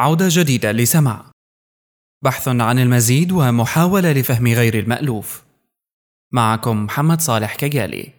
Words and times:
عودة 0.00 0.26
جديدة 0.30 0.72
لسمع 0.72 1.24
بحث 2.24 2.48
عن 2.48 2.78
المزيد 2.78 3.32
ومحاولة 3.32 4.12
لفهم 4.12 4.46
غير 4.46 4.78
المألوف. 4.78 5.42
معكم 6.32 6.84
محمد 6.84 7.20
صالح 7.20 7.54
كجالي. 7.54 8.12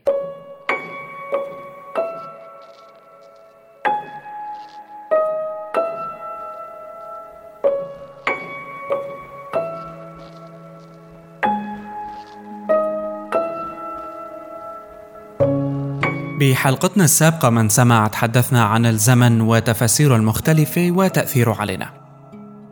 بحلقتنا 16.41 17.03
السابقة 17.03 17.49
من 17.49 17.70
سمع 17.70 18.07
تحدثنا 18.07 18.63
عن 18.63 18.85
الزمن 18.85 19.41
وتفاسيره 19.41 20.16
المختلفة 20.16 20.91
وتأثيره 20.91 21.55
علينا. 21.59 21.89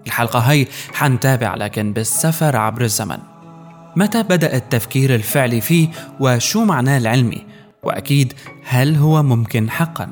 الحلقة 0.07 0.39
هي 0.39 0.67
حنتابع 0.93 1.55
لكن 1.55 1.93
بالسفر 1.93 2.57
عبر 2.57 2.81
الزمن. 2.81 3.17
متى 3.95 4.23
بدأ 4.23 4.55
التفكير 4.55 5.15
الفعلي 5.15 5.61
فيه 5.61 5.87
وشو 6.19 6.65
معناه 6.65 6.97
العلمي؟ 6.97 7.45
وأكيد 7.83 8.33
هل 8.63 8.95
هو 8.95 9.23
ممكن 9.23 9.69
حقا؟ 9.69 10.09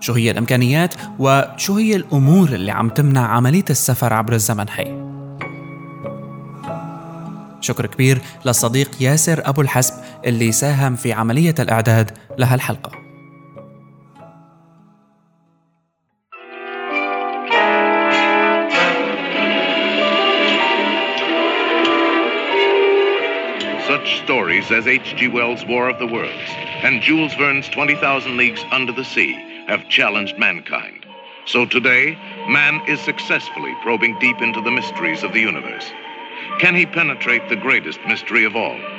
شو 0.00 0.12
هي 0.12 0.30
الإمكانيات 0.30 0.94
وشو 1.18 1.76
هي 1.76 1.96
الأمور 1.96 2.48
اللي 2.48 2.72
عم 2.72 2.88
تمنع 2.88 3.26
عملية 3.26 3.64
السفر 3.70 4.12
عبر 4.12 4.32
الزمن 4.32 4.66
هي 4.70 5.06
شكر 7.60 7.86
كبير 7.86 8.20
للصديق 8.44 8.90
ياسر 9.00 9.42
أبو 9.48 9.60
الحسب 9.60 9.94
اللي 10.25 10.51
ساهم 10.51 10.95
في 10.95 11.13
عملية 11.13 11.55
الإعداد 11.59 12.11
لهالحلقة 12.37 12.91
Such 23.87 24.23
stories 24.23 24.71
as 24.71 24.87
H.G. 24.87 25.27
Wells' 25.27 25.65
War 25.65 25.89
of 25.89 25.99
the 25.99 26.07
Worlds 26.07 26.51
and 26.83 27.01
Jules 27.01 27.33
Verne's 27.35 27.67
20,000 27.69 28.37
Leagues 28.37 28.63
Under 28.71 28.93
the 28.93 29.03
Sea 29.03 29.33
have 29.67 29.89
challenged 29.89 30.37
mankind. 30.37 31.05
So 31.45 31.65
today, 31.65 32.17
man 32.47 32.81
is 32.87 33.01
successfully 33.01 33.73
probing 33.81 34.17
deep 34.19 34.41
into 34.41 34.61
the 34.61 34.71
mysteries 34.71 35.23
of 35.23 35.33
the 35.33 35.41
universe. 35.41 35.91
Can 36.59 36.75
he 36.75 36.85
penetrate 36.85 37.49
the 37.49 37.55
greatest 37.55 37.99
mystery 38.07 38.45
of 38.45 38.55
all, 38.55 38.77
time 38.77 38.79
itself? 38.79 38.94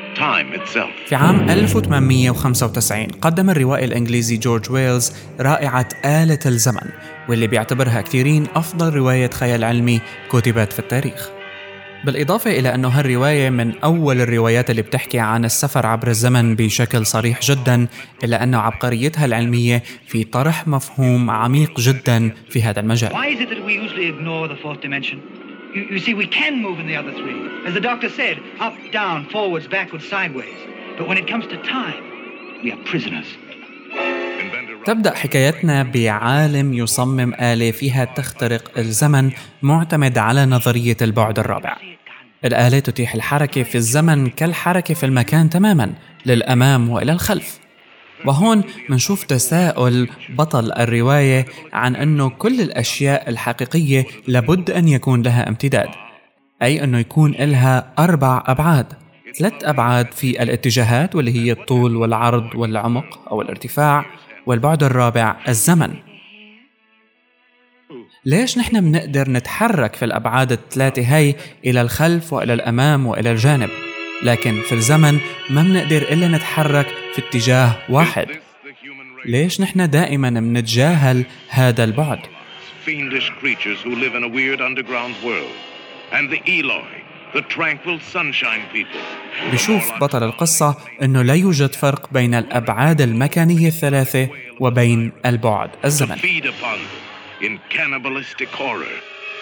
في 1.05 1.15
عام 1.15 1.49
1895 1.49 3.03
قدم 3.21 3.49
الروائي 3.49 3.85
الإنجليزي 3.85 4.37
جورج 4.37 4.71
ويلز 4.71 5.13
رائعة 5.39 5.89
آلة 6.05 6.39
الزمن 6.45 6.89
واللي 7.29 7.47
بيعتبرها 7.47 8.01
كثيرين 8.01 8.47
أفضل 8.55 8.93
رواية 8.93 9.29
خيال 9.29 9.63
علمي 9.63 10.01
كتبت 10.31 10.73
في 10.73 10.79
التاريخ. 10.79 11.29
بالإضافة 12.05 12.59
إلى 12.59 12.75
أنه 12.75 12.87
هالرواية 12.87 13.49
من 13.49 13.79
أول 13.83 14.21
الروايات 14.21 14.69
اللي 14.69 14.81
بتحكي 14.81 15.19
عن 15.19 15.45
السفر 15.45 15.85
عبر 15.85 16.07
الزمن 16.07 16.55
بشكل 16.55 17.05
صريح 17.05 17.41
جدا 17.41 17.87
إلا 18.23 18.43
أنه 18.43 18.57
عبقريتها 18.57 19.25
العلمية 19.25 19.83
في 20.07 20.23
طرح 20.23 20.67
مفهوم 20.67 21.29
عميق 21.29 21.79
جدا 21.79 22.31
في 22.49 22.63
هذا 22.63 22.79
المجال. 22.79 23.11
Why 23.11 23.37
is 23.37 23.41
it 23.41 23.49
that 23.49 23.65
we 23.65 23.73
usually 23.73 24.07
ignore 24.07 24.47
the 24.47 24.57
fourth 24.63 24.81
dimension? 24.81 25.36
You, 25.75 25.81
you 25.93 25.99
see, 25.99 26.13
we 26.13 26.27
can 26.27 26.61
move 26.61 26.79
in 26.79 26.87
the 26.87 26.95
other 26.95 27.11
three. 27.11 27.39
As 27.67 27.73
the 27.73 27.81
doctor 27.81 28.09
said, 28.09 28.35
up, 28.59 28.75
down, 28.91 29.25
forwards, 29.29 29.67
backwards, 29.67 30.07
sideways. 30.07 30.59
But 30.97 31.07
when 31.09 31.17
it 31.17 31.27
comes 31.27 31.45
to 31.47 31.57
time, 31.63 32.03
we 32.63 32.71
are 32.71 32.81
prisoners. 32.91 33.27
تبدأ 34.85 35.15
حكايتنا 35.15 35.83
بعالم 35.83 36.73
يصمم 36.73 37.33
آلة 37.33 37.71
فيها 37.71 38.05
تخترق 38.05 38.71
الزمن 38.77 39.31
معتمد 39.61 40.17
على 40.17 40.45
نظرية 40.45 40.97
البعد 41.01 41.39
الرابع 41.39 41.77
الآلة 42.45 42.79
تتيح 42.79 43.15
الحركة 43.15 43.63
في 43.63 43.75
الزمن 43.75 44.29
كالحركة 44.29 44.93
في 44.93 45.05
المكان 45.05 45.49
تماما 45.49 45.93
للأمام 46.25 46.89
وإلى 46.89 47.11
الخلف 47.11 47.59
وهون 48.25 48.63
منشوف 48.89 49.23
تساؤل 49.23 50.09
بطل 50.29 50.71
الرواية 50.71 51.45
عن 51.73 51.95
أنه 51.95 52.29
كل 52.29 52.61
الأشياء 52.61 53.29
الحقيقية 53.29 54.05
لابد 54.27 54.71
أن 54.71 54.87
يكون 54.87 55.21
لها 55.21 55.49
امتداد 55.49 55.89
أي 56.61 56.83
أنه 56.83 56.99
يكون 56.99 57.31
لها 57.31 57.93
أربع 57.99 58.43
أبعاد. 58.45 58.93
ثلاث 59.39 59.53
أبعاد 59.63 60.11
في 60.13 60.43
الاتجاهات 60.43 61.15
واللي 61.15 61.31
هي 61.31 61.51
الطول 61.51 61.95
والعرض 61.95 62.55
والعمق 62.55 63.31
أو 63.31 63.41
الارتفاع 63.41 64.05
والبعد 64.45 64.83
الرابع 64.83 65.35
الزمن. 65.47 65.93
ليش 68.25 68.57
نحن 68.57 68.81
بنقدر 68.81 69.29
نتحرك 69.29 69.95
في 69.95 70.05
الأبعاد 70.05 70.51
الثلاثة 70.51 71.01
هي 71.01 71.35
إلى 71.65 71.81
الخلف 71.81 72.33
وإلى 72.33 72.53
الأمام 72.53 73.05
وإلى 73.07 73.31
الجانب؟ 73.31 73.69
لكن 74.23 74.61
في 74.61 74.75
الزمن 74.75 75.19
ما 75.49 75.63
بنقدر 75.63 76.01
إلا 76.01 76.27
نتحرك 76.27 76.87
في 77.17 77.23
اتجاه 77.27 77.75
واحد. 77.89 78.27
ليش 79.25 79.61
نحن 79.61 79.89
دائما 79.89 80.29
بنتجاهل 80.29 81.25
هذا 81.49 81.83
البعد؟ 81.83 82.19
بشوف 89.53 89.93
بطل 90.01 90.23
القصة 90.23 90.77
أنه 91.01 91.21
لا 91.21 91.33
يوجد 91.33 91.75
فرق 91.75 92.13
بين 92.13 92.35
الأبعاد 92.35 93.01
المكانية 93.01 93.67
الثلاثة 93.67 94.29
وبين 94.59 95.11
البعد 95.25 95.69
الزمن 95.85 96.15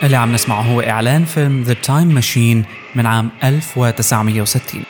اللي 0.04 0.18
عم 0.18 0.34
نسمعه 0.34 0.62
هو 0.62 0.82
إعلان 0.82 1.26
فيلم 1.26 1.66
The 1.66 1.88
Time 1.88 2.24
Machine 2.24 2.68
من 2.96 3.06
عام 3.06 3.30
1960 3.44 4.84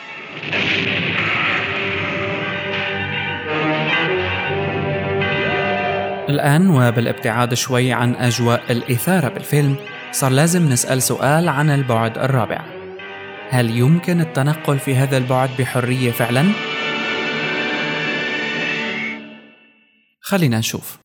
الآن 6.28 6.70
وبالابتعاد 6.70 7.54
شوي 7.54 7.92
عن 7.92 8.14
أجواء 8.14 8.72
الإثارة 8.72 9.28
بالفيلم 9.28 9.76
صار 10.12 10.30
لازم 10.30 10.68
نسأل 10.68 11.02
سؤال 11.02 11.48
عن 11.48 11.70
البعد 11.70 12.18
الرابع 12.18 12.64
هل 13.50 13.70
يمكن 13.70 14.20
التنقل 14.20 14.78
في 14.78 14.96
هذا 14.96 15.16
البعد 15.16 15.50
بحرية 15.58 16.10
فعلا؟ 16.10 16.44
خلينا 20.20 20.58
نشوف 20.58 20.98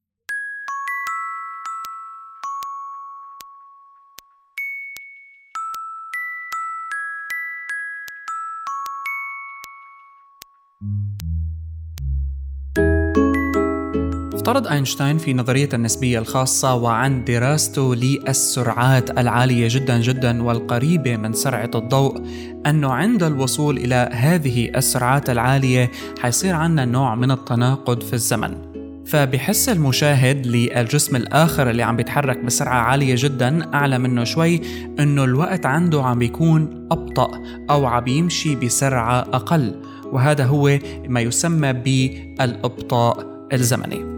افترض 14.41 14.67
أينشتاين 14.67 15.17
في 15.17 15.33
نظرية 15.33 15.69
النسبية 15.73 16.19
الخاصة 16.19 16.75
وعن 16.75 17.23
دراسته 17.23 17.95
للسرعات 17.95 19.19
العالية 19.19 19.67
جدا 19.69 20.01
جدا 20.01 20.43
والقريبة 20.43 21.17
من 21.17 21.33
سرعة 21.33 21.71
الضوء 21.75 22.23
أنه 22.65 22.93
عند 22.93 23.23
الوصول 23.23 23.77
إلى 23.77 24.09
هذه 24.13 24.69
السرعات 24.75 25.29
العالية 25.29 25.91
حيصير 26.19 26.55
عنا 26.55 26.85
نوع 26.85 27.15
من 27.15 27.31
التناقض 27.31 28.03
في 28.03 28.13
الزمن. 28.13 28.57
فبحس 29.05 29.69
المشاهد 29.69 30.47
للجسم 30.47 31.15
الآخر 31.15 31.69
اللي 31.69 31.83
عم 31.83 31.95
بيتحرك 31.95 32.37
بسرعة 32.37 32.81
عالية 32.81 33.15
جدا 33.17 33.73
أعلى 33.73 33.97
منه 33.99 34.23
شوي 34.23 34.61
إنه 34.99 35.23
الوقت 35.23 35.65
عنده 35.65 36.03
عم 36.03 36.19
بيكون 36.19 36.87
أبطأ 36.91 37.31
أو 37.69 37.85
عم 37.85 38.03
بيمشي 38.03 38.55
بسرعة 38.55 39.19
أقل 39.19 39.81
وهذا 40.11 40.45
هو 40.45 40.79
ما 41.07 41.21
يسمى 41.21 41.73
بالإبطاء 41.73 43.47
الزمني. 43.53 44.10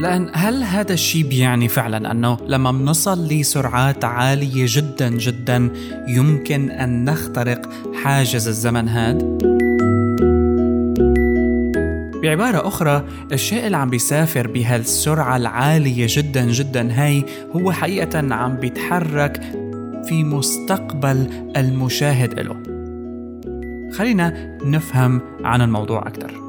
لأن 0.00 0.30
هل 0.34 0.62
هذا 0.62 0.92
الشيء 0.92 1.24
بيعني 1.24 1.68
فعلا 1.68 2.10
أنه 2.10 2.38
لما 2.48 2.70
بنصل 2.72 3.28
لسرعات 3.28 4.04
عالية 4.04 4.64
جدا 4.68 5.08
جدا 5.08 5.70
يمكن 6.08 6.70
أن 6.70 7.04
نخترق 7.04 7.70
حاجز 8.04 8.48
الزمن 8.48 8.88
هاد؟ 8.88 9.42
بعبارة 12.22 12.68
أخرى 12.68 13.04
الشيء 13.32 13.66
اللي 13.66 13.76
عم 13.76 13.90
بيسافر 13.90 14.46
بهالسرعة 14.46 15.36
العالية 15.36 16.06
جدا 16.08 16.44
جدا 16.44 17.02
هاي 17.02 17.24
هو 17.56 17.72
حقيقة 17.72 18.34
عم 18.34 18.56
بيتحرك 18.56 19.42
في 20.04 20.24
مستقبل 20.24 21.30
المشاهد 21.56 22.40
له 22.40 22.71
خلينا 23.92 24.58
نفهم 24.64 25.20
عن 25.44 25.62
الموضوع 25.62 26.06
أكثر 26.06 26.42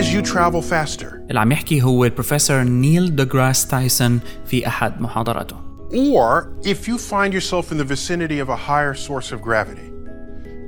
As 0.00 0.12
you 0.12 0.22
travel 0.22 0.62
faster, 0.62 1.14
اللي 1.30 1.40
عم 1.40 1.52
يحكي 1.52 1.82
هو 1.82 2.04
البروفيسور 2.04 2.62
نيل 2.62 3.16
ديغراس 3.16 3.66
تايسون 3.66 4.20
في 4.46 4.66
أحد 4.66 5.00
محاضراته 5.00 5.56
or 5.90 6.50
if 6.64 6.86
you 6.86 6.98
find 6.98 7.32
yourself 7.32 7.72
in 7.72 7.78
the 7.78 7.84
vicinity 7.84 8.38
of 8.38 8.48
a 8.48 8.56
higher 8.56 8.94
source 8.94 9.32
of 9.32 9.40
gravity. 9.40 9.88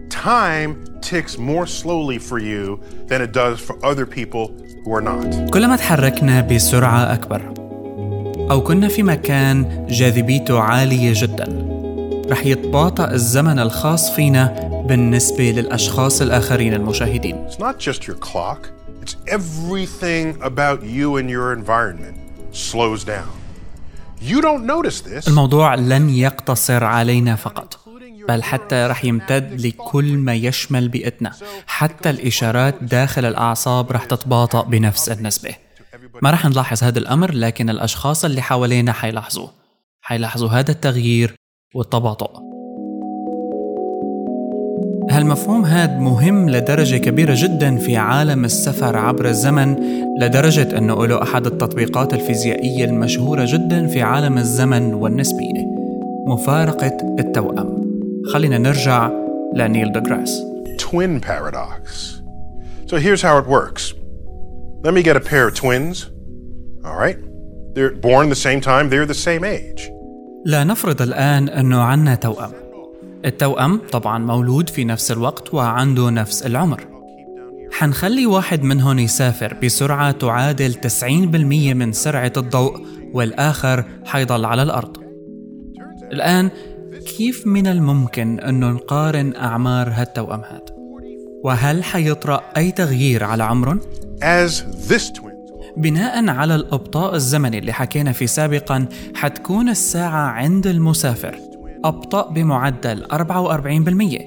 Time 0.08 0.70
ticks 1.00 1.38
more 1.38 1.66
slowly 1.66 2.18
for 2.18 2.38
you 2.38 2.80
than 3.08 3.20
it 3.22 3.32
does 3.32 3.60
for 3.60 3.76
other 3.84 4.06
people 4.06 4.44
who 4.84 4.92
are 4.94 5.02
not. 5.02 5.50
كلما 5.50 5.76
تحركنا 5.76 6.40
بسرعة 6.40 7.14
أكبر 7.14 7.59
أو 8.50 8.60
كنا 8.60 8.88
في 8.88 9.02
مكان 9.02 9.86
جاذبيته 9.88 10.60
عالية 10.60 11.12
جدا. 11.16 11.66
رح 12.30 12.46
يتباطأ 12.46 13.10
الزمن 13.10 13.58
الخاص 13.58 14.10
فينا 14.10 14.70
بالنسبة 14.88 15.50
للأشخاص 15.50 16.22
الآخرين 16.22 16.74
المشاهدين. 16.74 17.46
It's 17.48 17.58
not 17.58 17.78
just 17.78 18.06
your 18.08 18.16
clock, 18.16 18.68
it's 19.02 19.16
everything 19.28 20.42
about 20.42 20.82
you 20.82 21.16
and 21.16 21.30
your 21.30 21.52
environment 21.52 22.16
slows 22.52 23.04
down. 23.04 23.30
You 24.22 24.40
don't 24.42 24.66
notice 24.66 25.00
this. 25.00 25.28
الموضوع 25.28 25.74
لن 25.74 26.10
يقتصر 26.10 26.84
علينا 26.84 27.36
فقط 27.36 27.78
بل 28.28 28.42
حتى 28.42 28.86
رح 28.86 29.04
يمتد 29.04 29.60
لكل 29.60 30.16
ما 30.16 30.34
يشمل 30.34 30.88
بيئتنا. 30.88 31.32
حتى 31.66 32.10
الإشارات 32.10 32.74
داخل 32.82 33.24
الأعصاب 33.24 33.92
رح 33.92 34.04
تتباطأ 34.04 34.62
بنفس 34.62 35.08
النسبة. 35.08 35.54
ما 36.22 36.30
رح 36.30 36.46
نلاحظ 36.46 36.84
هذا 36.84 36.98
الأمر 36.98 37.34
لكن 37.34 37.70
الأشخاص 37.70 38.24
اللي 38.24 38.42
حوالينا 38.42 38.92
حيلاحظوه 38.92 39.50
حيلاحظوا 40.02 40.48
هذا 40.48 40.70
التغيير 40.70 41.34
والتباطؤ 41.74 42.50
هالمفهوم 45.10 45.64
هاد 45.64 46.00
مهم 46.00 46.50
لدرجة 46.50 46.96
كبيرة 46.96 47.34
جدا 47.36 47.76
في 47.76 47.96
عالم 47.96 48.44
السفر 48.44 48.96
عبر 48.96 49.28
الزمن 49.28 49.76
لدرجة 50.20 50.78
أنه 50.78 51.06
له 51.06 51.22
أحد 51.22 51.46
التطبيقات 51.46 52.14
الفيزيائية 52.14 52.84
المشهورة 52.84 53.44
جدا 53.48 53.86
في 53.86 54.02
عالم 54.02 54.38
الزمن 54.38 54.94
والنسبية 54.94 55.64
مفارقة 56.26 57.16
التوأم 57.18 57.80
خلينا 58.32 58.58
نرجع 58.58 59.10
لنيل 59.54 59.92
ديغراس 59.92 60.42
Twin 60.78 61.20
paradox. 61.20 62.22
So 62.86 62.96
here's 62.96 63.22
how 63.22 63.38
it 63.38 63.46
works. 63.46 63.99
Let 64.82 64.94
me 64.94 65.02
get 65.02 65.16
a 65.16 65.20
pair 65.20 65.48
of 65.48 65.54
twins. 65.54 65.96
All 66.86 66.96
right. 66.96 67.18
They're 67.74 67.94
born 68.08 68.30
the 68.30 68.42
same 68.48 68.60
time, 68.60 68.88
they're 68.88 69.06
the 69.06 69.22
same 69.28 69.44
age. 69.44 69.90
لا 70.44 70.64
نفرض 70.64 71.02
الآن 71.02 71.48
أنه 71.48 71.80
عنا 71.80 72.14
توأم 72.14 72.52
التوأم 73.24 73.80
طبعا 73.92 74.18
مولود 74.18 74.68
في 74.68 74.84
نفس 74.84 75.12
الوقت 75.12 75.54
وعنده 75.54 76.10
نفس 76.10 76.46
العمر 76.46 76.86
حنخلي 77.72 78.26
واحد 78.26 78.62
منهم 78.62 78.98
يسافر 78.98 79.56
بسرعة 79.62 80.10
تعادل 80.10 80.74
90% 80.74 81.04
من 81.74 81.92
سرعة 81.92 82.32
الضوء 82.36 82.86
والآخر 83.14 83.84
حيضل 84.04 84.44
على 84.44 84.62
الأرض 84.62 84.96
الآن 86.12 86.50
كيف 87.16 87.46
من 87.46 87.66
الممكن 87.66 88.40
أنه 88.40 88.70
نقارن 88.70 89.36
أعمار 89.36 89.88
هالتوأمات؟ 89.88 90.70
وهل 91.44 91.84
حيطرأ 91.84 92.42
أي 92.56 92.72
تغيير 92.72 93.24
على 93.24 93.44
عمرهم؟ 93.44 93.80
As 94.22 94.62
this 94.88 95.10
twin. 95.10 95.30
بناء 95.76 96.28
على 96.28 96.54
الإبطاء 96.54 97.14
الزمني 97.14 97.58
اللي 97.58 97.72
حكينا 97.72 98.12
فيه 98.12 98.26
سابقا 98.26 98.86
حتكون 99.14 99.68
الساعة 99.68 100.28
عند 100.28 100.66
المسافر. 100.66 101.38
أبطأ 101.84 102.30
بمعدل 102.30 103.04
44% 103.12 104.20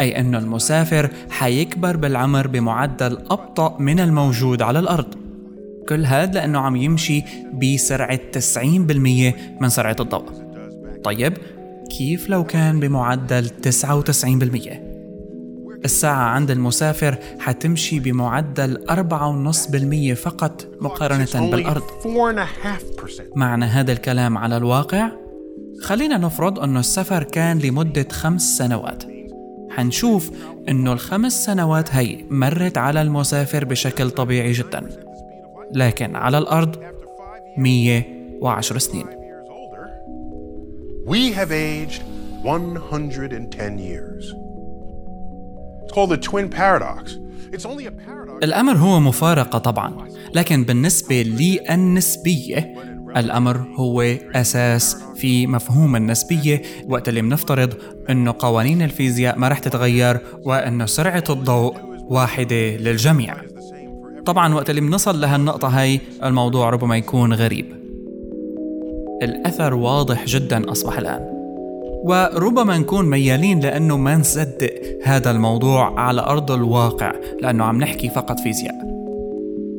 أي 0.00 0.20
أنه 0.20 0.38
المسافر 0.38 1.10
حيكبر 1.30 1.96
بالعمر 1.96 2.46
بمعدل 2.46 3.18
أبطأ 3.30 3.76
من 3.78 4.00
الموجود 4.00 4.62
على 4.62 4.78
الأرض. 4.78 5.14
كل 5.88 6.06
هذا 6.06 6.32
لأنه 6.32 6.58
عم 6.58 6.76
يمشي 6.76 7.24
بسرعة 7.54 8.20
90% 8.32 9.34
من 9.60 9.68
سرعة 9.68 9.96
الضوء. 10.00 10.30
طيب 11.04 11.32
كيف 11.98 12.28
لو 12.28 12.44
كان 12.44 12.80
بمعدل 12.80 13.48
99%؟ 13.48 14.89
الساعة 15.84 16.24
عند 16.24 16.50
المسافر 16.50 17.18
حتمشي 17.38 18.00
بمعدل 18.00 18.84
4.5% 18.88 20.14
فقط 20.14 20.68
مقارنة 20.80 21.50
بالأرض 21.50 21.82
4.5%. 21.82 23.22
معنى 23.36 23.64
هذا 23.64 23.92
الكلام 23.92 24.38
على 24.38 24.56
الواقع؟ 24.56 25.10
خلينا 25.82 26.18
نفرض 26.18 26.58
أنه 26.58 26.80
السفر 26.80 27.22
كان 27.22 27.58
لمدة 27.58 28.06
خمس 28.12 28.42
سنوات 28.42 29.02
حنشوف 29.70 30.30
أنه 30.68 30.92
الخمس 30.92 31.44
سنوات 31.44 31.94
هي 31.94 32.24
مرت 32.30 32.78
على 32.78 33.02
المسافر 33.02 33.64
بشكل 33.64 34.10
طبيعي 34.10 34.52
جدا 34.52 34.88
لكن 35.74 36.16
على 36.16 36.38
الأرض 36.38 36.76
110 37.56 38.78
سنين 38.78 39.06
we 41.06 41.32
have 41.32 41.50
aged 41.50 42.02
110 42.44 43.78
years. 43.78 44.32
الأمر 48.42 48.76
هو 48.76 49.00
مفارقة 49.00 49.58
طبعا 49.58 50.08
لكن 50.34 50.64
بالنسبة 50.64 51.22
للنسبية 51.22 52.74
الأمر 53.16 53.56
هو 53.76 54.02
أساس 54.34 54.96
في 55.16 55.46
مفهوم 55.46 55.96
النسبية. 55.96 56.62
وقت 56.88 57.08
اللي 57.08 57.22
بنفترض 57.22 57.74
أنه 58.10 58.34
قوانين 58.38 58.82
الفيزياء 58.82 59.38
ما 59.38 59.48
رح 59.48 59.58
تتغير 59.58 60.20
وأنه 60.44 60.86
سرعة 60.86 61.24
الضوء 61.30 61.76
واحدة 62.08 62.76
للجميع. 62.76 63.36
طبعا 64.26 64.54
وقت 64.54 64.70
اللي 64.70 64.80
بنصل 64.80 65.20
لهالنقطة 65.20 65.68
هاي 65.68 66.00
الموضوع 66.24 66.70
ربما 66.70 66.96
يكون 66.96 67.32
غريب. 67.32 67.66
الأثر 69.22 69.74
واضح 69.74 70.24
جدا 70.24 70.72
أصبح 70.72 70.98
الآن. 70.98 71.39
وربما 72.04 72.78
نكون 72.78 73.10
ميالين 73.10 73.60
لأنه 73.60 73.96
ما 73.96 74.16
نصدق 74.16 74.70
هذا 75.04 75.30
الموضوع 75.30 76.00
على 76.00 76.20
أرض 76.20 76.50
الواقع 76.52 77.12
لأنه 77.42 77.64
عم 77.64 77.78
نحكي 77.78 78.08
فقط 78.08 78.40
فيزياء. 78.40 78.74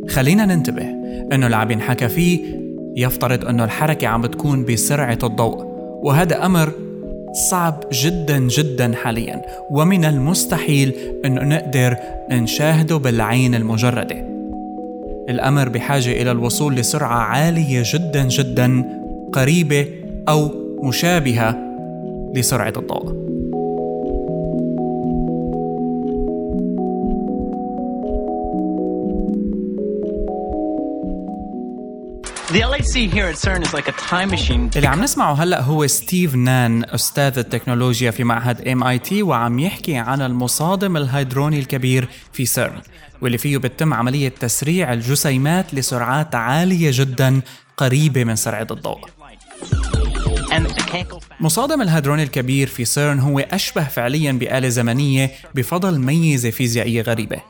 خلينا 0.09 0.45
ننتبه 0.45 0.85
أنه 1.33 1.45
اللي 1.45 1.55
عم 1.55 1.71
ينحكى 1.71 2.07
فيه 2.07 2.39
يفترض 2.97 3.45
أنه 3.45 3.63
الحركة 3.63 4.07
عم 4.07 4.21
بتكون 4.21 4.65
بسرعة 4.65 5.19
الضوء 5.23 5.63
وهذا 6.03 6.45
أمر 6.45 6.71
صعب 7.49 7.83
جدا 7.91 8.39
جدا 8.39 8.95
حاليا 8.95 9.41
ومن 9.71 10.05
المستحيل 10.05 10.93
أنه 11.25 11.43
نقدر 11.43 11.95
نشاهده 12.31 12.97
بالعين 12.97 13.55
المجردة. 13.55 14.31
الأمر 15.29 15.69
بحاجة 15.69 16.21
إلى 16.21 16.31
الوصول 16.31 16.75
لسرعة 16.75 17.17
عالية 17.17 17.83
جدا 17.93 18.27
جدا 18.27 18.83
قريبة 19.33 19.87
أو 20.29 20.49
مشابهة 20.83 21.70
لسرعة 22.35 22.73
الضوء. 22.77 23.31
اللي 34.75 34.87
عم 34.87 35.03
نسمعه 35.03 35.33
هلأ 35.33 35.61
هو 35.61 35.87
ستيف 35.87 36.35
نان 36.35 36.83
أستاذ 36.89 37.37
التكنولوجيا 37.37 38.11
في 38.11 38.23
معهد 38.23 38.67
MIT 38.67 39.23
وعم 39.23 39.59
يحكي 39.59 39.95
عن 39.95 40.21
المصادم 40.21 40.97
الهيدروني 40.97 41.59
الكبير 41.59 42.07
في 42.33 42.45
سيرن 42.45 42.81
واللي 43.21 43.37
فيه 43.37 43.57
بتم 43.57 43.93
عملية 43.93 44.29
تسريع 44.29 44.93
الجسيمات 44.93 45.73
لسرعات 45.73 46.35
عالية 46.35 46.89
جدا 46.93 47.41
قريبة 47.77 48.23
من 48.23 48.35
سرعة 48.35 48.67
الضوء 48.71 48.99
مصادم 51.41 51.81
الهيدروني 51.81 52.23
الكبير 52.23 52.67
في 52.67 52.85
سيرن 52.85 53.19
هو 53.19 53.39
أشبه 53.39 53.83
فعليا 53.83 54.31
بآلة 54.31 54.69
زمنية 54.69 55.31
بفضل 55.55 55.99
ميزة 55.99 56.49
فيزيائية 56.49 57.01
غريبة. 57.01 57.41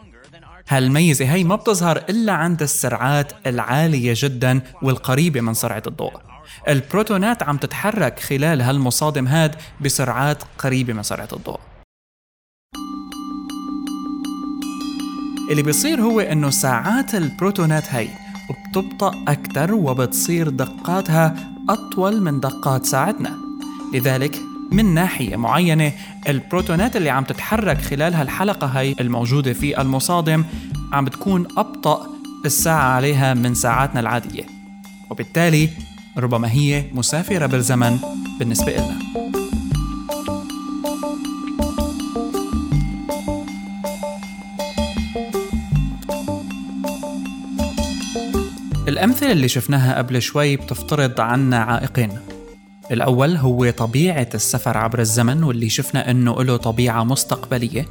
هالميزة 0.68 1.34
هي 1.34 1.44
ما 1.44 1.56
بتظهر 1.56 1.98
إلا 1.98 2.34
عند 2.34 2.62
السرعات 2.62 3.34
العالية 3.48 4.14
جدا 4.16 4.62
والقريبة 4.82 5.42
من 5.42 5.54
سرعة 5.54 5.84
الضوء. 5.88 6.14
البروتونات 6.68 7.44
عم 7.44 7.58
تتحرك 7.58 8.20
خلال 8.20 8.62
هالمصادم 8.62 9.28
هاد 9.28 9.56
بسرعات 9.82 10.44
قريبة 10.58 10.94
من 10.94 11.04
سرعة 11.04 11.30
الضوء. 11.34 11.60
اللي 15.52 15.64
بيصير 15.64 16.02
هو 16.02 16.20
إنه 16.20 16.50
ساعات 16.50 17.16
البروتونات 17.16 17.84
هي 17.90 18.08
بتبطأ 18.70 19.26
أكثر 19.28 19.74
وبتصير 19.74 20.50
دقاتها 20.50 21.54
أطول 21.70 22.22
من 22.22 22.40
دقات 22.40 22.86
ساعتنا. 22.86 23.50
لذلك 23.94 24.42
من 24.72 24.94
ناحية 24.94 25.36
معينة 25.36 25.92
البروتونات 26.28 26.96
اللي 26.96 27.10
عم 27.10 27.24
تتحرك 27.24 27.82
خلال 27.82 28.14
هالحلقة 28.14 28.68
هي 28.68 28.96
الموجودة 29.00 29.54
في 29.54 29.82
المصادم 29.82 30.46
عم 30.92 31.06
بتكون 31.06 31.48
أبطأ 31.58 32.08
الساعة 32.46 32.96
عليها 32.96 33.34
من 33.34 33.54
ساعاتنا 33.54 34.00
العادية. 34.00 34.44
وبالتالي 35.10 35.70
ربما 36.18 36.52
هي 36.52 36.86
مسافرة 36.94 37.46
بالزمن 37.46 38.00
بالنسبة 38.40 38.72
لنا 38.72 38.98
الأمثلة 48.88 49.32
اللي 49.32 49.48
شفناها 49.48 49.98
قبل 49.98 50.22
شوي 50.22 50.56
بتفترض 50.58 51.22
عنا 51.22 51.58
عائقين. 51.58 52.31
الأول 52.92 53.36
هو 53.38 53.70
طبيعة 53.70 54.30
السفر 54.34 54.78
عبر 54.78 55.00
الزمن 55.00 55.44
واللي 55.44 55.70
شفنا 55.70 56.12
أنه 56.12 56.44
له 56.44 56.58
طبيعة 56.58 57.04
مستقبلية. 57.04 57.88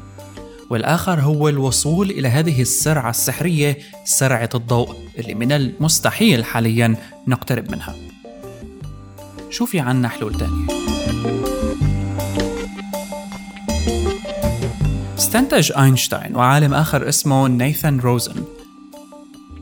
والآخر 0.71 1.21
هو 1.21 1.49
الوصول 1.49 2.11
إلى 2.11 2.29
هذه 2.29 2.63
السرعة 2.63 3.11
السحرية 3.11 3.79
سرعة 4.05 4.49
الضوء 4.55 4.97
اللي 5.19 5.35
من 5.35 5.53
المستحيل 5.53 6.45
حاليا 6.45 6.97
نقترب 7.27 7.71
منها. 7.71 7.95
شو 9.51 9.67
في 9.67 9.81
عنا 9.81 10.09
حلول 10.09 10.35
تانية؟ 10.35 10.67
استنتج 15.19 15.73
أينشتاين 15.79 16.37
وعالم 16.37 16.75
آخر 16.75 17.09
اسمه 17.09 17.49
نيثان 17.49 18.01
روزن. 18.01 18.60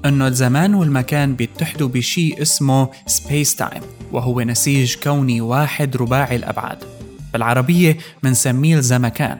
أنه 0.08 0.26
الزمان 0.26 0.74
والمكان 0.74 1.36
بيتحدوا 1.36 1.88
بشيء 1.88 2.42
اسمه 2.42 2.90
space 3.06 3.56
time 3.56 3.82
وهو 4.12 4.40
نسيج 4.40 4.96
كوني 4.96 5.40
واحد 5.40 5.96
رباعي 5.96 6.36
الأبعاد. 6.36 6.78
بالعربية 7.32 7.98
منسميه 8.22 8.76
الزمكان. 8.76 9.38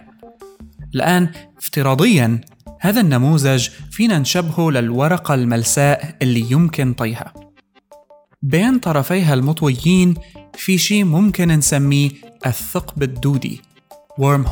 الآن 0.94 1.28
افتراضيا 1.58 2.40
هذا 2.80 3.00
النموذج 3.00 3.68
فينا 3.90 4.18
نشبهه 4.18 4.70
للورقة 4.70 5.34
الملساء 5.34 6.16
اللي 6.22 6.50
يمكن 6.50 6.92
طيها. 6.92 7.34
بين 8.42 8.78
طرفيها 8.78 9.34
المطويين 9.34 10.14
في 10.54 10.78
شيء 10.78 11.04
ممكن 11.04 11.48
نسميه 11.48 12.10
الثقب 12.46 13.02
الدودي 13.02 13.60
worm 14.20 14.44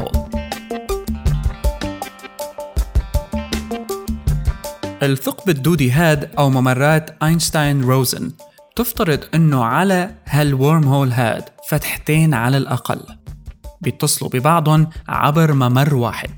الثقب 5.02 5.50
الدودي 5.50 5.90
هاد 5.90 6.30
أو 6.38 6.50
ممرات 6.50 7.16
أينشتاين 7.22 7.82
روزن. 7.82 8.32
تفترض 8.76 9.20
أنه 9.34 9.64
على 9.64 10.14
هالورم 10.24 10.84
هول 10.84 11.12
هاد 11.12 11.44
فتحتين 11.68 12.34
على 12.34 12.56
الأقل. 12.56 13.00
بيتصلوا 13.80 14.30
ببعضهم 14.30 14.90
عبر 15.08 15.52
ممر 15.52 15.94
واحد. 15.94 16.30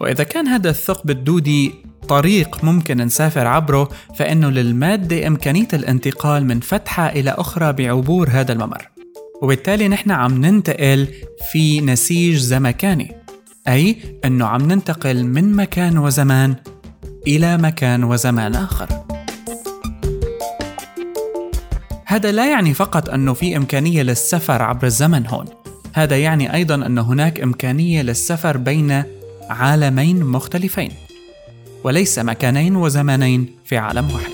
وإذا 0.00 0.24
كان 0.24 0.46
هذا 0.48 0.70
الثقب 0.70 1.10
الدودي 1.10 1.74
طريق 2.08 2.64
ممكن 2.64 2.96
نسافر 2.96 3.46
عبره 3.46 3.88
فإنه 4.16 4.50
للمادة 4.50 5.26
إمكانية 5.26 5.68
الانتقال 5.72 6.46
من 6.46 6.60
فتحة 6.60 7.06
إلى 7.06 7.30
أخرى 7.30 7.72
بعبور 7.72 8.28
هذا 8.30 8.52
الممر. 8.52 8.88
وبالتالي 9.42 9.88
نحن 9.88 10.10
عم 10.10 10.44
ننتقل 10.44 11.08
في 11.52 11.80
نسيج 11.80 12.36
زمكاني. 12.36 13.16
أي 13.68 13.96
أنه 14.24 14.46
عم 14.46 14.72
ننتقل 14.72 15.24
من 15.24 15.56
مكان 15.56 15.98
وزمان 15.98 16.56
إلى 17.26 17.56
مكان 17.56 18.04
وزمان 18.04 18.54
آخر. 18.54 18.88
هذا 22.06 22.32
لا 22.32 22.50
يعني 22.50 22.74
فقط 22.74 23.08
أنه 23.08 23.32
في 23.32 23.56
إمكانية 23.56 24.02
للسفر 24.02 24.62
عبر 24.62 24.86
الزمن 24.86 25.26
هون. 25.26 25.46
هذا 25.92 26.18
يعني 26.18 26.54
أيضا 26.54 26.74
أن 26.74 26.98
هناك 26.98 27.40
إمكانية 27.40 28.02
للسفر 28.02 28.56
بين 28.56 29.02
عالمين 29.50 30.24
مختلفين 30.24 30.92
وليس 31.84 32.18
مكانين 32.18 32.76
وزمانين 32.76 33.56
في 33.64 33.76
عالم 33.76 34.10
واحد. 34.10 34.32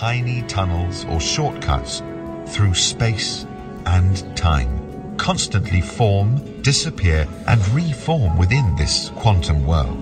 Tiny 0.00 0.42
tunnels 0.46 1.04
or 1.10 1.20
shortcuts 1.20 2.02
through 2.46 2.74
space 2.74 3.46
and 3.84 4.14
time. 4.36 4.77
constantly 5.17 5.81
form, 5.81 6.61
disappear, 6.61 7.27
and 7.47 7.61
reform 7.69 8.37
within 8.37 8.75
this 8.75 9.09
quantum 9.15 9.65
world. 9.65 10.01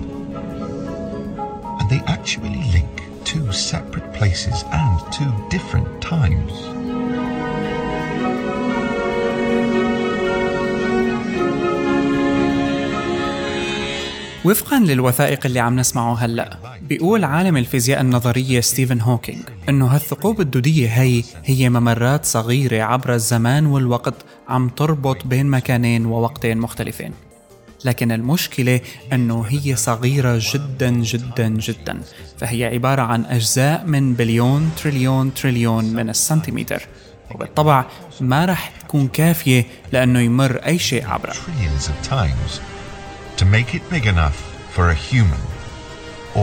And 1.80 1.90
they 1.90 2.02
actually 2.08 2.56
link 2.72 3.04
two 3.24 3.52
separate 3.52 4.14
places 4.14 4.64
and 4.72 5.00
two 5.12 5.32
different 5.50 6.02
times. 6.02 6.54
وفقا 14.46 14.80
للوثائق 14.80 15.46
اللي 15.46 15.60
عم 15.60 15.80
نسمعه 15.80 16.16
هلا 16.16 16.58
بيقول 16.82 17.24
عالم 17.24 17.58
الفيزياء 17.58 18.02
النظرية 18.02 18.62
ستيفن 18.62 19.02
هوكينج 19.02 19.44
انه 19.70 19.88
هالثقوب 19.88 20.42
الدودية 20.42 20.88
هي 20.88 21.24
هي 21.46 21.70
ممرات 21.70 22.26
صغيرة 22.26 22.84
عبر 22.84 23.14
الزمان 23.14 23.66
والوقت 23.66 24.14
عم 24.49 24.69
تربط 24.69 25.27
بين 25.27 25.47
مكانين 25.47 26.07
ووقتين 26.07 26.59
مختلفين. 26.59 27.13
لكن 27.85 28.13
المشكلة 28.13 28.81
أنه 29.13 29.43
هي 29.43 29.77
صغيرة 29.77 30.41
جدا 30.53 30.91
جدا 30.91 31.49
جدا. 31.49 32.01
فهي 32.39 32.65
عبارة 32.65 33.03
عن 33.03 33.25
أجزاء 33.25 33.87
من 33.87 34.15
بليون 34.15 34.71
تريليون 34.83 35.35
تريليون 35.35 35.85
من 35.85 36.11
السنتيمتر. 36.11 36.89
وبالطبع 37.35 37.85
ما 38.21 38.45
رح 38.45 38.73
تكون 38.81 39.09
كافية 39.09 39.67
لأنه 39.93 40.21
يمر 40.21 40.57
أي 40.57 40.79
شيء 40.79 41.07
عبرها 41.07 41.35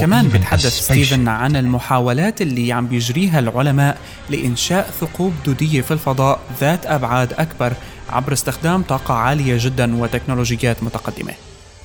كمان 0.01 0.27
بتحدث 0.27 0.79
ستيفن 0.79 1.27
عن 1.27 1.55
المحاولات 1.55 2.41
اللي 2.41 2.71
عم 2.73 2.88
بيجريها 2.88 3.39
العلماء 3.39 3.97
لإنشاء 4.29 4.89
ثقوب 5.00 5.33
دودية 5.45 5.81
في 5.81 5.91
الفضاء 5.91 6.39
ذات 6.59 6.85
أبعاد 6.85 7.33
أكبر 7.33 7.73
عبر 8.09 8.33
استخدام 8.33 8.81
طاقة 8.81 9.13
عالية 9.13 9.57
جدا 9.59 10.01
وتكنولوجيات 10.01 10.83
متقدمة. 10.83 11.33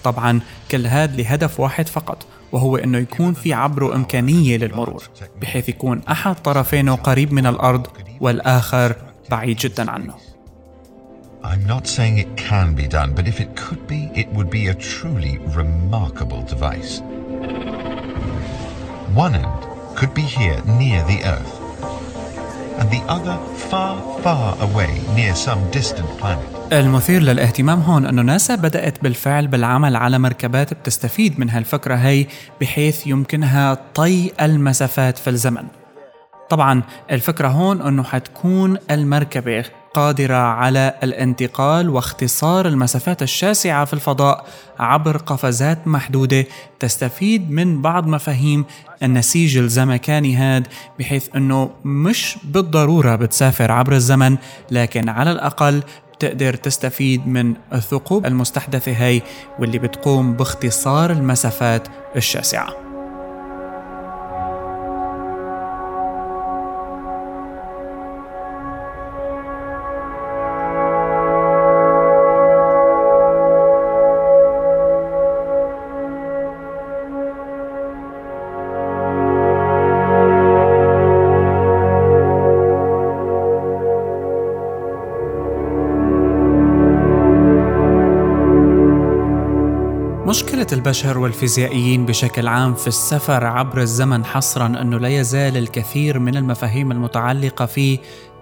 طبعا 0.04 0.40
كل 0.70 0.86
هذا 0.86 1.16
لهدف 1.16 1.60
واحد 1.60 1.88
فقط 1.88 2.26
وهو 2.52 2.76
إنه 2.76 2.98
يكون 2.98 3.34
في 3.34 3.52
عبره 3.52 3.94
إمكانية 3.94 4.56
للمرور 4.56 5.02
بحيث 5.42 5.68
يكون 5.68 6.02
أحد 6.10 6.34
طرفينه 6.34 6.94
قريب 6.94 7.32
من 7.32 7.46
الأرض 7.46 7.86
والآخر 8.20 8.96
بعيد 9.30 9.56
جدا 9.56 9.90
عنه. 9.90 10.14
I'm 11.44 11.66
not 11.66 11.86
saying 11.86 12.18
it 12.18 12.36
can 12.36 12.74
be 12.74 12.88
done, 12.88 13.14
but 13.14 13.28
if 13.28 13.40
it 13.40 13.50
could 13.54 13.86
be, 13.86 14.10
it 14.20 14.28
would 14.36 14.50
be 14.50 14.66
a 14.66 14.74
truly 14.74 15.38
remarkable 15.60 16.42
device. 16.42 17.00
One 19.16 19.34
end 19.34 19.60
could 19.96 20.12
be 20.14 20.22
here 20.22 20.60
near 20.80 21.02
the 21.10 21.18
Earth, 21.34 21.54
and 22.78 22.90
the 22.90 23.02
other 23.08 23.36
far, 23.70 23.96
far 24.22 24.54
away 24.60 25.00
near 25.16 25.34
some 25.34 25.60
distant 25.70 26.08
planet. 26.18 26.72
المثير 26.72 27.22
للاهتمام 27.22 27.80
هون 27.80 28.06
أنه 28.06 28.22
ناسا 28.22 28.54
بدأت 28.54 29.02
بالفعل 29.02 29.46
بالعمل 29.46 29.96
على 29.96 30.18
مركبات 30.18 30.74
بتستفيد 30.74 31.40
من 31.40 31.50
هالفكرة 31.50 31.94
هي 31.94 32.26
بحيث 32.60 33.06
يمكنها 33.06 33.78
طي 33.94 34.32
المسافات 34.40 35.18
في 35.18 35.30
الزمن 35.30 35.64
طبعا 36.50 36.82
الفكرة 37.10 37.48
هون 37.48 37.82
أنه 37.82 38.02
حتكون 38.02 38.76
المركبة 38.90 39.64
قادرة 39.94 40.34
على 40.36 40.94
الانتقال 41.02 41.90
واختصار 41.90 42.68
المسافات 42.68 43.22
الشاسعة 43.22 43.84
في 43.84 43.92
الفضاء 43.92 44.46
عبر 44.78 45.16
قفزات 45.16 45.88
محدودة 45.88 46.44
تستفيد 46.80 47.50
من 47.50 47.82
بعض 47.82 48.06
مفاهيم 48.06 48.64
النسيج 49.02 49.56
الزمكاني 49.56 50.36
هاد 50.36 50.66
بحيث 50.98 51.28
أنه 51.36 51.70
مش 51.84 52.36
بالضرورة 52.44 53.16
بتسافر 53.16 53.72
عبر 53.72 53.92
الزمن 53.92 54.36
لكن 54.70 55.08
على 55.08 55.32
الأقل 55.32 55.82
تقدر 56.20 56.54
تستفيد 56.54 57.26
من 57.26 57.54
الثقوب 57.72 58.26
المستحدثة 58.26 58.92
هي 58.92 59.22
واللي 59.58 59.78
بتقوم 59.78 60.32
باختصار 60.32 61.10
المسافات 61.10 61.88
الشاسعة. 62.16 62.87
البشر 90.72 91.18
والفيزيائيين 91.18 92.06
بشكل 92.06 92.48
عام 92.48 92.74
في 92.74 92.88
السفر 92.88 93.44
عبر 93.44 93.80
الزمن 93.80 94.24
حصرا 94.24 94.66
أنه 94.66 94.98
لا 94.98 95.08
يزال 95.08 95.56
الكثير 95.56 96.18
من 96.18 96.36
المفاهيم 96.36 96.92
المتعلقة 96.92 97.66
فيه 97.66 97.98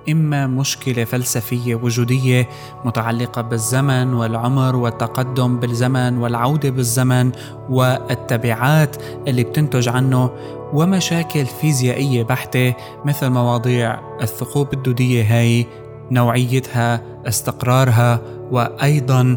إما 0.08 0.46
مشكلة 0.46 1.04
فلسفية 1.04 1.74
وجودية 1.74 2.48
متعلقة 2.84 3.42
بالزمن 3.42 4.14
والعمر 4.14 4.76
والتقدم 4.76 5.60
بالزمن 5.60 6.18
والعودة 6.18 6.70
بالزمن 6.70 7.32
والتبعات 7.70 8.96
اللي 9.28 9.44
بتنتج 9.44 9.88
عنه 9.88 10.30
ومشاكل 10.72 11.46
فيزيائية 11.46 12.22
بحتة 12.22 12.74
مثل 13.04 13.28
مواضيع 13.28 13.98
الثقوب 14.22 14.72
الدودية 14.72 15.38
هاي 15.38 15.66
نوعيتها 16.10 17.02
استقرارها 17.26 18.20
وأيضا 18.50 19.36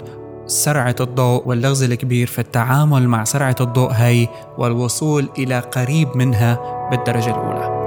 سرعة 0.49 0.95
الضوء 0.99 1.47
واللغز 1.47 1.83
الكبير 1.83 2.27
في 2.27 2.39
التعامل 2.39 3.07
مع 3.07 3.23
سرعة 3.23 3.55
الضوء 3.61 3.91
هي 3.91 4.27
والوصول 4.57 5.29
إلى 5.37 5.59
قريب 5.59 6.17
منها 6.17 6.59
بالدرجة 6.91 7.29
الأولى. 7.29 7.78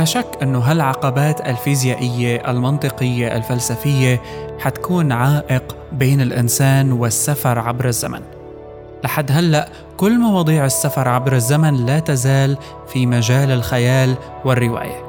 لا 0.00 0.06
شك 0.06 0.38
أنه 0.42 0.58
هالعقبات 0.58 1.48
الفيزيائية 1.48 2.50
المنطقية 2.50 3.36
الفلسفية 3.36 4.22
حتكون 4.58 5.12
عائق 5.12 5.76
بين 5.92 6.20
الإنسان 6.20 6.92
والسفر 6.92 7.58
عبر 7.58 7.88
الزمن. 7.88 8.20
لحد 9.04 9.32
هلأ 9.32 9.68
كل 9.96 10.18
مواضيع 10.18 10.64
السفر 10.64 11.08
عبر 11.08 11.32
الزمن 11.32 11.86
لا 11.86 11.98
تزال 11.98 12.56
في 12.92 13.06
مجال 13.06 13.50
الخيال 13.50 14.14
والرواية. 14.44 15.04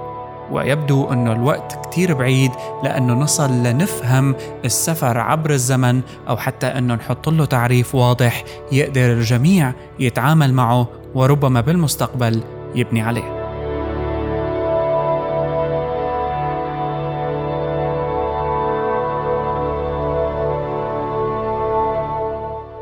ويبدو 0.51 1.11
أنه 1.11 1.31
الوقت 1.31 1.87
كتير 1.87 2.13
بعيد 2.13 2.51
لأنه 2.83 3.13
نصل 3.13 3.63
لنفهم 3.63 4.35
السفر 4.65 5.17
عبر 5.17 5.51
الزمن 5.51 6.01
أو 6.29 6.37
حتى 6.37 6.67
أنه 6.67 6.95
نحط 6.95 7.29
له 7.29 7.45
تعريف 7.45 7.95
واضح 7.95 8.43
يقدر 8.71 9.13
الجميع 9.13 9.73
يتعامل 9.99 10.53
معه 10.53 10.87
وربما 11.15 11.61
بالمستقبل 11.61 12.43
يبني 12.75 13.01
عليه. 13.01 13.40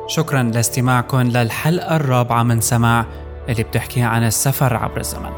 شكرا 0.09 0.43
لاستماعكم 0.43 1.21
للحلقة 1.21 1.95
الرابعة 1.95 2.43
من 2.43 2.61
سماع 2.61 3.05
اللي 3.49 3.63
بتحكي 3.63 4.01
عن 4.01 4.23
السفر 4.23 4.75
عبر 4.77 4.99
الزمن. 4.99 5.31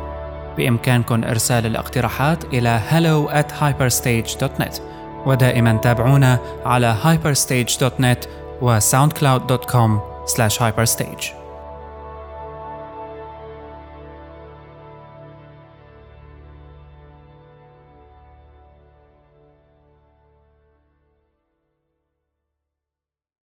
بإمكانكم 0.57 1.23
إرسال 1.23 1.65
الاقتراحات 1.65 2.45
إلى 2.45 2.81
hello 2.89 3.31
at 3.33 3.51
hyperstage.net 3.61 4.81
ودائما 5.25 5.77
تابعونا 5.77 6.39
على 6.65 6.95
hyperstage.net 7.03 8.27
و 8.61 8.79
soundcloud.com 8.79 9.99
slash 10.27 10.57
hyperstage. 10.57 11.40